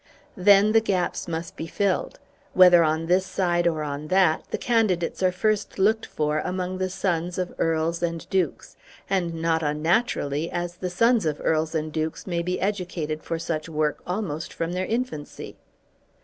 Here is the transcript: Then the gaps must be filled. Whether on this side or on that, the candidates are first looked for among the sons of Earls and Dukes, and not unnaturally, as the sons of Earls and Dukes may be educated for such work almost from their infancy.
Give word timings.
Then 0.35 0.71
the 0.71 0.81
gaps 0.81 1.27
must 1.27 1.55
be 1.55 1.67
filled. 1.67 2.19
Whether 2.53 2.83
on 2.83 3.05
this 3.05 3.23
side 3.23 3.67
or 3.67 3.83
on 3.83 4.07
that, 4.07 4.43
the 4.49 4.57
candidates 4.57 5.21
are 5.21 5.31
first 5.31 5.77
looked 5.77 6.07
for 6.07 6.39
among 6.39 6.79
the 6.79 6.89
sons 6.89 7.37
of 7.37 7.53
Earls 7.59 8.01
and 8.01 8.27
Dukes, 8.31 8.75
and 9.07 9.35
not 9.35 9.61
unnaturally, 9.61 10.49
as 10.49 10.77
the 10.77 10.89
sons 10.89 11.23
of 11.27 11.39
Earls 11.39 11.75
and 11.75 11.93
Dukes 11.93 12.25
may 12.25 12.41
be 12.41 12.59
educated 12.59 13.21
for 13.21 13.37
such 13.37 13.69
work 13.69 14.01
almost 14.07 14.51
from 14.53 14.71
their 14.73 14.87
infancy. 14.87 15.55